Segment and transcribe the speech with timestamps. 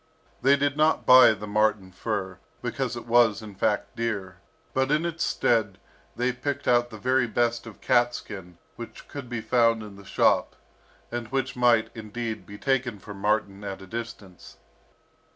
[0.41, 4.37] They did not buy the marten fur, because it was, in fact, dear,
[4.73, 5.77] but in its stead,
[6.15, 10.03] they picked out the very best of cat skin which could be found in the
[10.03, 10.55] shop,
[11.11, 14.57] and which might, indeed, be taken for marten at a distance.